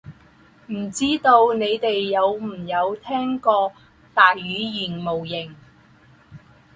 [0.65, 3.71] 不知道你有没有听过
[4.15, 5.55] 大语言模型？